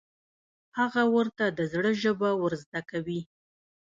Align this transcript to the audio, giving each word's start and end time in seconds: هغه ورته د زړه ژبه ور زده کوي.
هغه 0.77 1.03
ورته 1.15 1.45
د 1.49 1.59
زړه 1.73 1.91
ژبه 2.01 2.29
ور 2.41 2.53
زده 2.63 2.81
کوي. 2.89 3.21